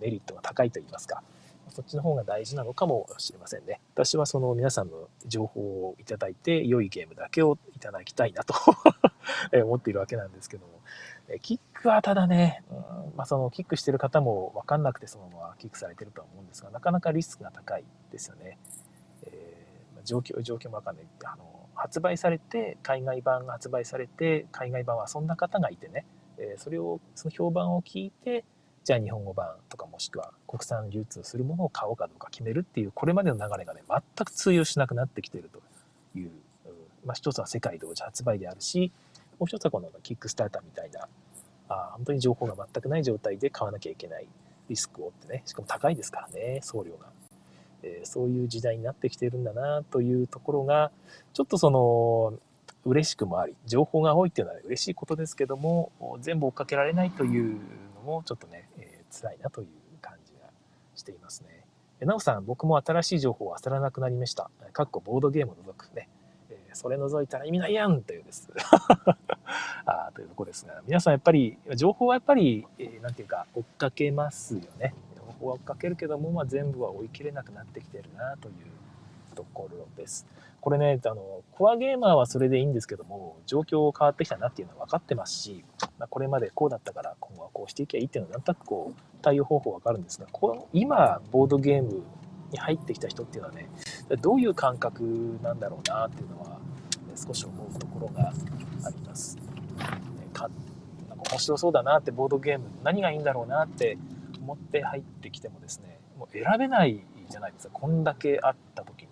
[0.00, 1.22] メリットが高いと言いますか、
[1.70, 3.80] そっちの方が大事なのかもしれませんね。
[3.94, 8.54] 私はその皆さんの情報をいただいて、良いゲームだけをいただきたいなと
[9.64, 10.80] 思っているわけなんですけども、
[11.42, 12.76] キックはただね、うん
[13.16, 18.58] まあ、そのキックしてる方も分かんなくてそのままキックされてるとは思うんですが、なかなかリスクが高いですよね。
[19.24, 26.04] えー、状況状況もわかんないあの発売されて海外版が発売されて海外版はそんな方がいてね、
[26.36, 28.44] えそれをその評判を聞いて
[28.84, 36.30] じゃあ日本語版とかもしくは国産流通するものを買おうかどうか決めるっていうこれまでの流れがね全く通用しなくなってきてるという、
[37.04, 38.90] まあ、一つは世界同時発売であるし
[39.38, 41.08] もう一つはこのキックスターターみたいな
[41.68, 44.26] あ本当に情報が全くない状態で買わなきゃいけない
[44.68, 47.08] リスクをってねしかも高いですからね送料が。
[47.82, 50.90] えー、そういう時代になってきてるんだなというところが
[51.32, 52.34] ちょっとその
[52.84, 55.90] 嬉しくもあり情報が多いっていうのは嬉しいことですけども
[56.20, 57.58] 全部追っかけられないという
[57.94, 58.68] のもちょっとね、
[59.10, 59.68] 辛いなという
[60.00, 60.50] 感じが
[60.94, 61.60] していますね。
[62.06, 64.50] なおさん、僕も新しい情報を漁らなくなりました。
[64.72, 66.08] かっこボードゲームを除くね。
[66.50, 68.48] え、それ除いたら意味ないやんというです。
[69.84, 74.94] あというとこですが、皆さんやっぱり、情報はやっぱり、えー、なんていうか、追っかけますよね。
[75.14, 80.26] 情報は追っかけるけども、まあ、全部は追い切れなくなってきてるなというところです。
[80.60, 85.64] これね、あの、コアゲーマーはそれでいいんですけども、状況変わってきたなっていうのは分かってますし、
[85.98, 92.02] まあ、これまでこうだったから今後はこうしていけばいいっていうのはなんとなくこう対応方法分かるんですが、この今、ボードゲーム
[92.50, 93.68] に入ってきた人っていうのはね、
[94.20, 96.58] どういう感覚なんだろうなっていうのは、
[97.14, 99.36] 少し思うところがあります。
[100.32, 100.48] か
[101.08, 103.98] なんか面白そうだなってボードゲーム何がいいんだろうなって
[104.40, 109.08] 思って入ってきてもですねもう選べないじゃないですかこんだけあった時に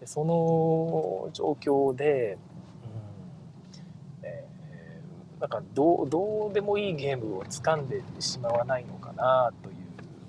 [0.00, 2.38] でその状況で、
[4.22, 9.76] うんえー、なんかどうどうでもいいゲームを掴んでしまわないのかなという、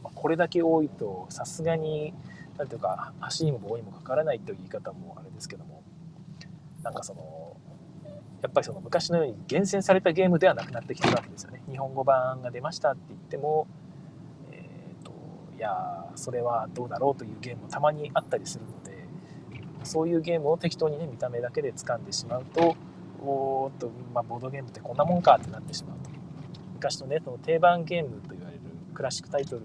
[0.03, 2.13] まあ、これだけ多いとさすがに
[2.58, 5.84] 何ていうか足にも棒にもかからないという言い方もあれですけども
[6.84, 7.55] なんかその
[8.41, 11.62] やっぱりその昔のように厳選されたゲームではなくなってきてるわけですよね。
[11.69, 13.67] 日本語版が出ましたって言っても
[15.60, 18.98] いやそれはどうだろうというゲームもたまにあったりするので
[19.89, 22.75] そういうゲームを適当にね見た目だけで掴んでしまうと
[23.23, 26.10] おーっと、まあ、ボードゲームってこんなもんかってなってしまうと。
[26.75, 28.62] 昔のねその定番ゲームと言われる
[28.93, 29.63] クラシックタイトル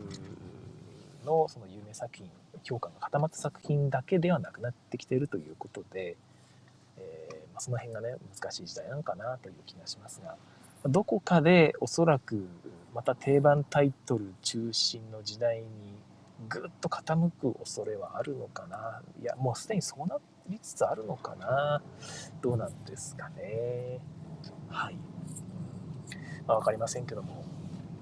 [1.24, 2.28] のその有名作品
[2.64, 6.16] 評価が固まった作品だけではなくなってきてるということで、
[6.96, 10.36] えー、まあ、その辺がね難しい時代なのかなという気がしますが
[10.88, 12.48] どこかでおそらく
[12.94, 15.64] また定番タイトル中心の時代に
[16.48, 19.02] ぐっと傾く恐れはあるのかな。
[19.20, 21.82] いやもうすでにそうなりつつあるのかな。
[22.40, 24.00] どうなんですかね。
[24.68, 24.98] はい、
[26.46, 27.44] まあ、分かりませんけども、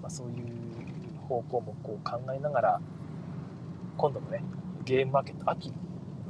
[0.00, 2.80] まあ、そういう方向もこう考えながら
[3.96, 4.42] 今度のね
[4.84, 5.72] ゲームマーケット秋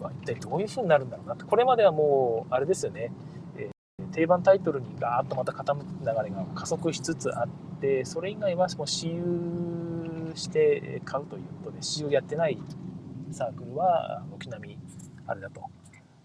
[0.01, 3.13] は一体どういう風になるんだろうなってこれまではもうあれですよね。
[3.57, 3.71] え
[4.13, 7.49] 定番タイトルにガーッとまた傾く流れが加速しつつあっ
[7.81, 11.43] てそれ以外はもう私有して買うという
[11.83, 12.59] ことで私有やってない
[13.31, 14.79] サークルは軒並み
[15.27, 15.63] あれだと。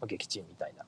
[0.05, 0.85] 撃沈みたいな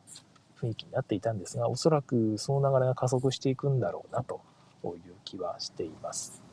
[0.61, 4.39] 雰囲気になっていたんですがおそらくその流れが加速していくんだろうなと
[4.85, 6.43] いう気はしています、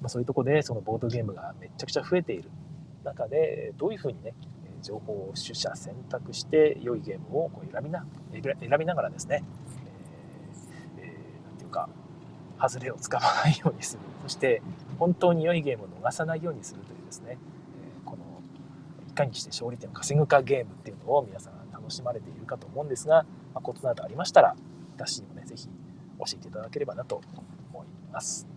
[0.00, 2.50] まあ、そういうとこでそのボードゲームがめちゃくちゃ増えている
[3.02, 4.34] 中でどういうふうにね
[4.82, 9.42] 情報を取捨選択して良いゲームをこう選びな選びながらですね
[10.98, 11.14] え、
[11.46, 11.88] 何て言うか
[12.60, 14.00] 外れをつかまないようにする。
[14.22, 14.60] そして
[14.98, 17.38] 本当に良いゲームを逃さないようにするというですね、
[19.12, 24.56] かにして勝利点を稼ぐかゲームっていうのを皆さん楽しまれているかと思うんですが、まあ、異などありましたら
[24.96, 27.20] 私にもね是非教えていただければなと
[27.72, 28.52] 思います。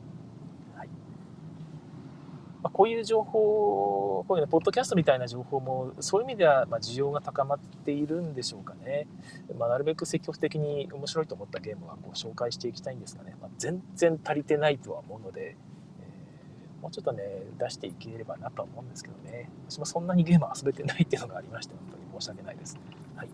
[2.66, 9.06] ま、こういう情報、こういうね、ポッドキャストみたいな情報も、そういう意味では、ま需要が高まっているんでしょうかね。
[9.60, 15.58] まあ、なるべく積極的に面白いと思ったゲームはこう紹介していきたいんですがね、ま、全然足りてないとは思うので、
[16.86, 17.24] もうちょっとね、
[17.58, 22.78] 出していければなと思うんですけどね、私もそんなにゲーム遊べてないっていうのがありまして、本当に申し訳ないです。
[23.16, 23.30] はい。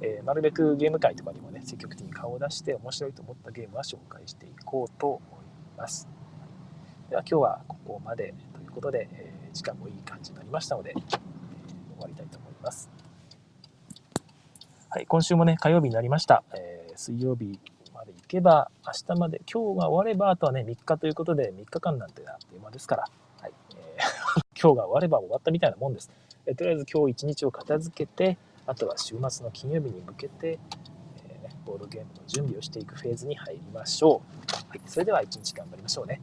[0.00, 6.08] えー、なるべくゲーム界とかにもね、積極的に顔を出して面白いと思ったゲームは紹介していこうと思います。
[7.08, 11.18] では今日はここまでということで、えー、時間もいい感じになりましたので、えー、終
[12.00, 12.90] わりたいと思います。
[14.88, 16.42] はい、今週もね、火曜日になりました。
[16.52, 17.60] えー、水曜日
[18.28, 23.04] けば、明日まで、今日が終われば、あとはね、3日ということで、3日間なんてあっという間ですから、
[23.40, 26.10] はいえー、 今日が終われば終わったみたいなもんです。
[26.46, 30.58] えー、とりあえず今日一日を片付けて、あとは週末の金曜日に向けて、
[31.26, 34.68] えー、ボードゲームの準備をしていくフェーズに入りましょう。
[34.68, 36.20] はい、それでは一日頑張りましょうね。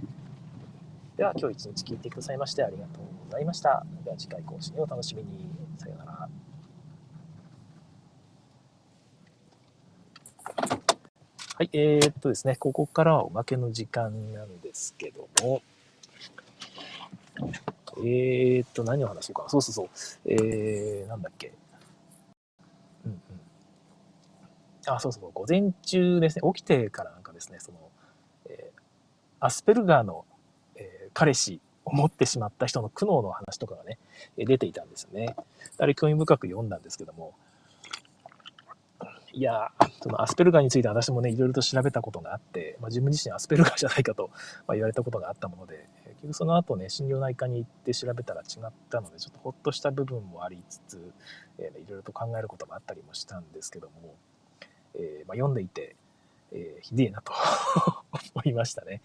[1.17, 3.85] では今日一日聞いてくださいましてありがとうございました。
[4.03, 5.49] では次回更新をお楽しみに。
[5.77, 6.14] さようなら。
[11.57, 15.61] はい、えー、っとですね、ここからはおまけの時間なんですけども、
[17.99, 19.45] えー、っと、何を話そうか。
[19.47, 19.89] そうそうそう。
[20.25, 21.53] えー、なんだっけ。
[23.05, 23.19] うんうん。
[24.85, 27.77] あ、そうそう、午前中ですね、起きてからなんかですね、その、
[28.47, 28.81] えー、
[29.39, 30.25] アスペルガーの、
[30.75, 33.97] えー、彼氏を持ってしまった人の苦悩の話とかがね、
[34.37, 35.37] 出ていたんですよね。
[35.77, 37.33] あれ興味深く読んだんですけども、
[39.35, 39.69] いや
[40.01, 44.29] そのアスペルガーについて私もね、いろいろと調べたことがあって、まあ、自分自身アスペルガーじゃないかと、
[44.65, 51.11] ま言われたことがあったもので、結局その後ね、心療内科に行って調べたら違ったので、ちょっとほっとした部分もありつつ、
[51.57, 54.15] えー、いろいろと考えることがあったりもしたんですけども、
[54.93, 55.97] えー、まあ、読んでいて、
[56.53, 57.33] えー、ひでえなと
[58.35, 59.01] 思いましたね。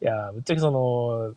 [0.00, 1.34] いやぶっちゃけその、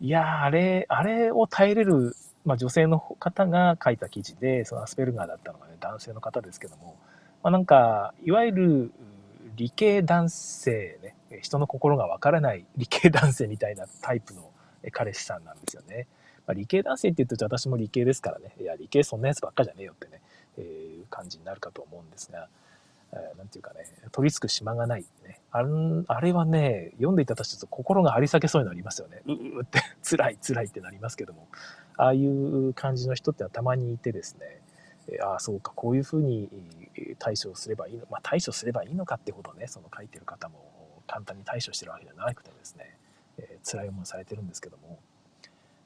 [0.00, 6.96] いやあれ、あれを耐えれる、まあ、女性の方が書いた記事で、そのアスペルガーだったのがね、男性の方ですけども、
[7.42, 8.92] まあ、なんか、いわゆる
[9.56, 14.50] 理系男性ね、人の心がわからない理系男性みたいなタイプの
[14.92, 16.06] 彼氏さんなんですよね。
[16.46, 20.20] まあ、理系男性って言うと私も理系ですからね、いや、理系そんなやつばっかじゃねえよってね、
[20.56, 22.48] えー、感じになるかと思うんですが、
[23.12, 25.40] えー、なんていうかね、取り付く島がない、ね。
[25.50, 25.64] あ
[26.08, 29.22] あれはね、読んでいたとして心が張り裂けそうになりますよね。
[29.26, 31.48] ううって辛い辛いってなりますけども、
[31.96, 34.60] ああいう感じの人ってはたまにいてですね、
[35.22, 36.48] ああ、そうか、こういうふうに
[37.18, 42.96] 対処すればいいの、まあ、対処すればいいのかってほどね、その書いてる方も簡単に対処してるわけじゃなくてですね、
[43.38, 44.98] えー、辛い思いされてるんですけども、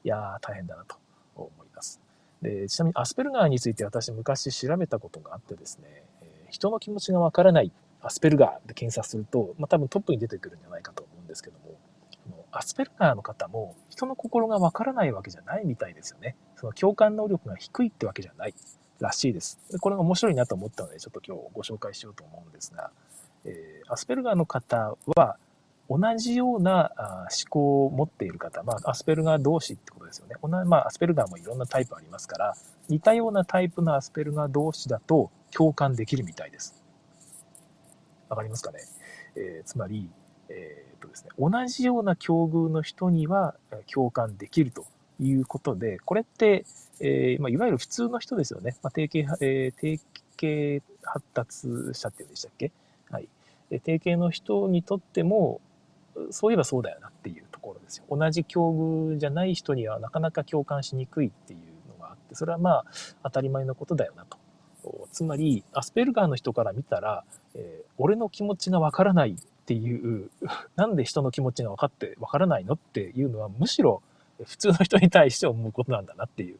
[0.03, 0.97] いやー、大変だなと
[1.35, 2.01] 思います。
[2.41, 11.79] でちなみにアスペルガーについて私昔調べたことがあってですね、えー、人の気持ちがわからないアスペルガーで検索すると、まあ、多分トップに出てくるんじゃないかと思うんですけども、
[12.51, 16.35] アスペルガーの方も人の心がわからないわけじゃないみたいですよね。
[16.57, 18.53] その共感能力が低いってわけじゃない。
[18.99, 19.59] らしいです。
[19.79, 22.91] これが面白いなと思ったので、ちょっと今日ご紹介しようと思うんですが、
[23.45, 25.37] えー、アスペルガーの方は、
[25.89, 30.35] 同じような思考を持っている方、まあ、アスペルガー同士ってことですよね。
[30.41, 32.55] 同じまあ、アスペルガーもいろんなタイプありますから、
[32.87, 36.81] 似たようなタイプのアスペルガー同士だと共感できるみたいです。
[38.29, 38.79] わかりますかね、
[39.35, 40.09] えー、つまり、
[40.49, 43.55] えー、とですね、同じような境遇の人には
[43.91, 44.85] 共感できると
[45.19, 46.65] いうことで、これって、
[46.99, 48.77] えー、まあ、いわゆる普通の人ですよね。
[48.83, 49.99] まあ、定型、えー、
[50.37, 52.71] 定型発達者っていうんでしたっけ？
[53.09, 53.27] はい。
[53.83, 55.61] 定型の人にとっても、
[56.29, 58.03] そういえばそうだよなっていうところですよ。
[58.09, 62.85] 同じ境遇じゃない人にはなかなか共感しにくいっていうのがあって、それはまあ
[63.23, 64.37] 当たり前のことだよなと。
[65.11, 67.23] つまり、アスペルガーの人から見たら、
[67.55, 70.29] えー、俺の気持ちがわからないっていう、
[70.75, 74.01] なんで人の気持ちが分かってわからないのっていうのは、むしろ
[74.45, 76.59] 普通の人に対して思うことなんだなっていう、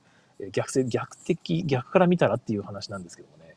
[0.51, 3.55] 逆性、逆的、逆から見たらっていう話なんですけどもね。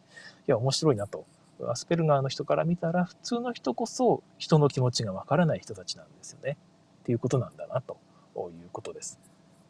[0.49, 1.25] いや、面白いなと。
[1.66, 6.57] アスペルガーの人から見たら、普通の人こそ人の気持ちがわからない人たちなんですよね。
[7.03, 7.99] っていうことなんだな、と
[8.37, 9.18] いうことです。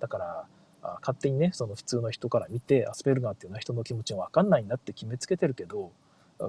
[0.01, 0.47] だから、
[1.01, 5.93] 勝手にね、その普通の人から見て、アスペルガーっていうのは人の気持ちがわかんないんだって決めつけてるけど、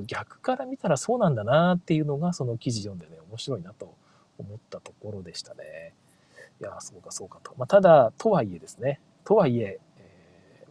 [0.05, 3.93] 逆から見たらそうなんだなっていうのが、その記事読んでね、面白いなと
[4.37, 5.93] 思ったところでしたね。
[6.59, 7.53] いや、そうかそうかと。
[7.57, 9.79] まあ、ただ、とはいえですね、とはいえ、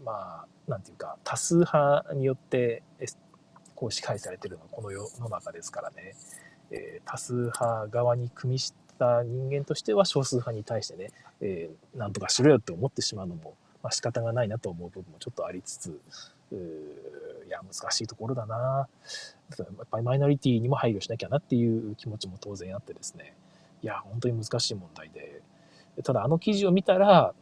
[0.06, 2.84] まあ、なんていうか、多数派によって、
[3.74, 6.14] こう支配されてるのはこの世の中ですからね、
[6.70, 11.10] えー、多数派側に組みした人間としては少数派に対してね、
[11.42, 16.00] えー、なんとかしろよって思ってしまうのも、まあ、仕方がないなと思う部分もちょっとありつつ、
[17.46, 18.88] いや、難しいところだな。
[19.58, 23.34] やっぱりマイノリティにも配慮しなきゃなっていう気持ちも当然あってですね、
[23.82, 25.42] いや、本当に難しい問題で、
[26.02, 27.34] ただあの記事を見たら、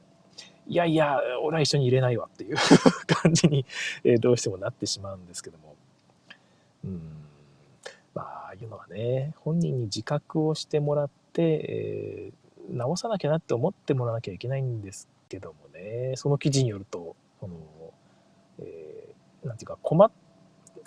[0.67, 2.57] いやいや、俺は一緒に入れないわっていう
[3.07, 3.67] 感じに、
[4.03, 5.75] えどうしてもなってしまうんですけども。
[6.85, 7.01] うん。
[8.15, 17.57] まあ、ああいうのはね、本人に自覚をしてもらって、えー、直さなきゃなって思ってもらわなきゃいけないんですけどもね、その記事によると、その、
[18.61, 20.11] えー、なんていうか、困っ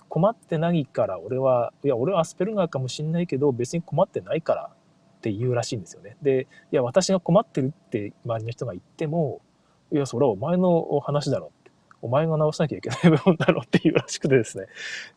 [0.09, 4.71] 困ってないから俺は、いや、俺はアスペルガーかもしんないけど、別に困ってないから
[5.17, 6.17] って言うらしいんですよね。
[6.21, 9.41] で、いや、私が困ってるって周りの人が言っても、
[9.91, 11.71] いや、それはお前の話だろって。
[12.01, 14.67] お前が直さなきゃいけない 部分だろっていうらしくてですね。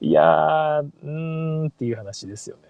[0.00, 2.62] いやー、うーんっていう話ですよね。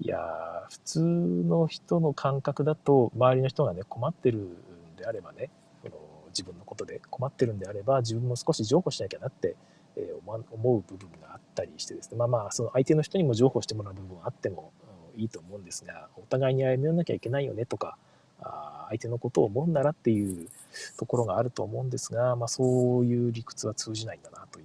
[0.00, 5.50] いやー、普通の人の感覚だと、周りの人がね、困ってるんであればね、
[5.82, 5.96] その
[6.28, 9.56] 自分のことで困ってるんであれば、自分も少し譲歩しなきゃなって、
[9.96, 12.16] え思う部分があったりしてですね。
[12.16, 14.72] まあまあ、その相手の人にも譲歩してもらう部分あっても、
[15.16, 17.98] いいと思うんですが、お互いに歩み寄らなきゃいけないよねとか、
[18.40, 20.48] あ相手のことを思うならっていう
[20.96, 24.62] ところがあると思うんですが、まあ、そういう理屈は通じないんだなとい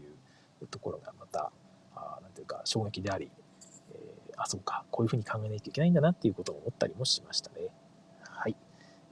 [0.61, 1.51] うところがまた、
[1.95, 3.29] あなんていうか衝撃であり、
[3.91, 7.67] えー、あ、そうか、こういうふうに考えなきゃいけないんだなっていうことを思ったりもしましたね。
[8.21, 8.55] はい。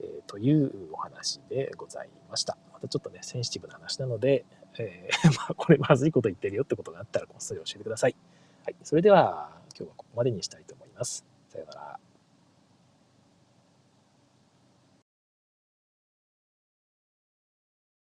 [0.00, 2.56] えー、というお話でございました。
[2.72, 4.44] またちょっとね、センシティブな話なので、
[4.78, 8.16] えー、 まあ、これまずいこと言ってるよってことがあったらこっそり教えてください。
[8.64, 11.24] はい、それでは今日はここまでにしたいと思います。
[11.48, 12.11] さようなら。